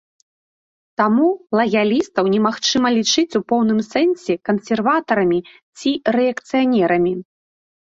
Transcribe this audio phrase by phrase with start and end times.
[1.01, 1.27] Таму
[1.59, 5.39] лаялістаў не магчыма лічыць у поўным сэнсе кансерватарамі
[5.77, 5.89] ці
[6.21, 7.13] рэакцыянерамі.